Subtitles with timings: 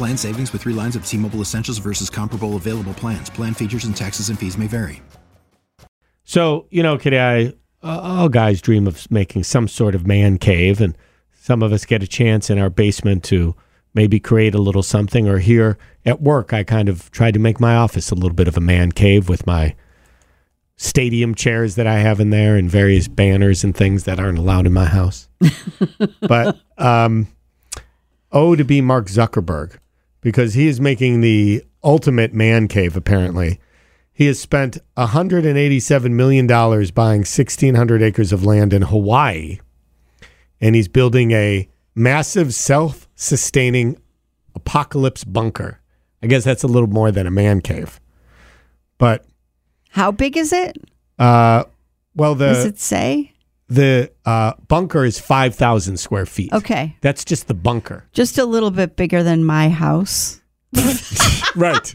[0.00, 3.28] Plan savings with three lines of T Mobile Essentials versus comparable available plans.
[3.28, 5.02] Plan features and taxes and fees may vary.
[6.24, 7.48] So, you know, Kitty, I,
[7.82, 10.96] uh, all guys dream of making some sort of man cave, and
[11.34, 13.54] some of us get a chance in our basement to
[13.92, 15.28] maybe create a little something.
[15.28, 18.48] Or here at work, I kind of tried to make my office a little bit
[18.48, 19.76] of a man cave with my
[20.76, 24.66] stadium chairs that I have in there and various banners and things that aren't allowed
[24.66, 25.28] in my house.
[26.22, 27.28] but, um,
[28.32, 29.76] oh, to be Mark Zuckerberg
[30.20, 33.58] because he is making the ultimate man cave, apparently.
[34.12, 39.60] He has spent $187 million buying 1,600 acres of land in Hawaii,
[40.60, 43.98] and he's building a massive self sustaining
[44.54, 45.80] apocalypse bunker.
[46.22, 47.98] I guess that's a little more than a man cave.
[48.98, 49.24] But
[49.90, 50.76] How big is it?
[51.18, 51.64] uh,
[52.14, 53.32] well, Does it say?
[53.70, 56.52] The uh, bunker is five thousand square feet.
[56.52, 56.96] Okay.
[57.00, 60.40] that's just the bunker, Just a little bit bigger than my house.
[61.56, 61.94] right?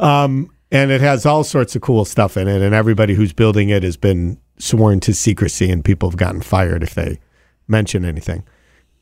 [0.00, 3.68] um, and it has all sorts of cool stuff in it, and everybody who's building
[3.68, 7.20] it has been sworn to secrecy, and people have gotten fired if they
[7.68, 8.44] mention anything.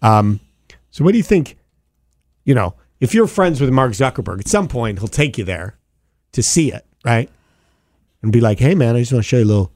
[0.03, 0.41] Um,
[0.91, 1.57] so, what do you think?
[2.45, 5.79] You know, if you're friends with Mark Zuckerberg, at some point he'll take you there
[6.33, 7.31] to see it, right?
[8.23, 9.73] And be like, "Hey, man, I just want to show you a little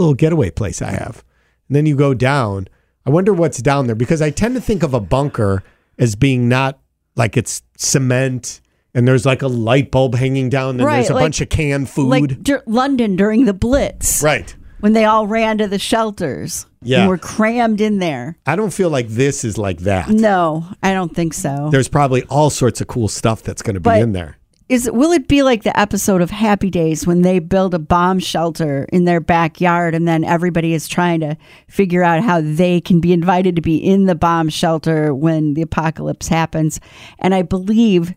[0.00, 1.22] little getaway place I have."
[1.68, 2.66] And then you go down.
[3.06, 5.62] I wonder what's down there because I tend to think of a bunker
[5.98, 6.78] as being not
[7.16, 8.60] like it's cement
[8.94, 11.48] and there's like a light bulb hanging down and Right, there's a like- bunch of
[11.48, 12.08] canned food.
[12.08, 14.22] Like dur- London during the Blitz.
[14.22, 14.54] right.
[14.80, 16.66] When they all ran to the shelters.
[16.82, 17.00] Yeah.
[17.00, 18.38] And were crammed in there.
[18.46, 20.08] I don't feel like this is like that.
[20.08, 21.68] No, I don't think so.
[21.70, 24.38] There's probably all sorts of cool stuff that's going to be But- in there.
[24.70, 28.20] Is will it be like the episode of Happy Days when they build a bomb
[28.20, 31.36] shelter in their backyard and then everybody is trying to
[31.66, 35.62] figure out how they can be invited to be in the bomb shelter when the
[35.62, 36.78] apocalypse happens?
[37.18, 38.14] And I believe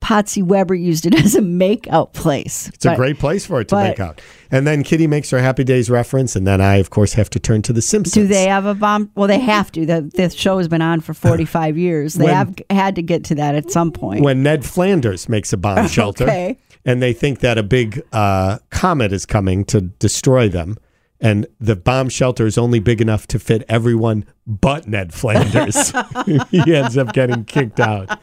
[0.00, 2.68] Patsy Weber used it as a makeout place.
[2.74, 4.20] It's a great place for it to but- make out.
[4.50, 7.38] And then Kitty makes her Happy Days reference, and then I, of course, have to
[7.38, 8.14] turn to The Simpsons.
[8.14, 9.10] Do they have a bomb?
[9.14, 9.84] Well, they have to.
[9.84, 12.14] The, the show has been on for 45 years.
[12.14, 14.22] They When- have had to get to that at some point.
[14.24, 16.58] when Ned Flanders makes a bomb shelter, Okay.
[16.86, 20.78] and they think that a big uh, comet is coming to destroy them,
[21.20, 25.92] and the bomb shelter is only big enough to fit everyone but Ned Flanders.
[26.50, 28.18] he ends up getting kicked out.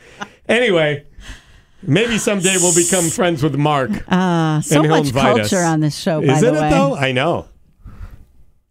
[0.50, 1.06] Anyway,
[1.84, 3.92] maybe someday we'll become friends with Mark.
[4.08, 5.50] Uh, so and he'll much invite us.
[5.50, 6.70] culture on this show, by Isn't the it way.
[6.70, 6.96] though?
[6.96, 7.48] I know.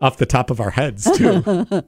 [0.00, 1.64] Off the top of our heads, too.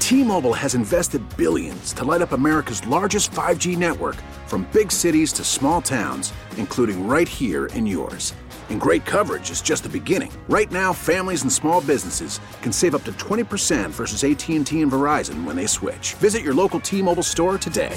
[0.00, 4.16] T-Mobile has invested billions to light up America's largest 5G network
[4.46, 8.34] from big cities to small towns, including right here in yours.
[8.70, 10.32] And great coverage is just the beginning.
[10.48, 15.44] Right now, families and small businesses can save up to 20% versus AT&T and Verizon
[15.44, 16.14] when they switch.
[16.14, 17.96] Visit your local T-Mobile store today.